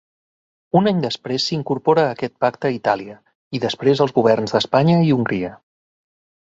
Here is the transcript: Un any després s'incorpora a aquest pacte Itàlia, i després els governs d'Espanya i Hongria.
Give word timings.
Un 0.79 0.89
any 0.91 1.03
després 1.03 1.45
s'incorpora 1.49 2.05
a 2.07 2.15
aquest 2.15 2.33
pacte 2.47 2.73
Itàlia, 2.79 3.19
i 3.59 3.63
després 3.67 4.05
els 4.09 4.19
governs 4.19 4.57
d'Espanya 4.59 4.99
i 5.11 5.19
Hongria. 5.19 5.57